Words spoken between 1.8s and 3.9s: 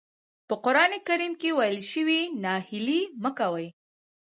شوي ناهيلي مه کوئ.